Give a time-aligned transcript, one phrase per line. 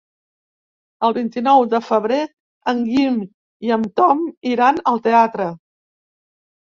[1.07, 2.17] El vint-i-nou de febrer
[2.73, 3.21] en Guim
[3.69, 4.27] i en Tom
[4.57, 5.51] iran al teatre.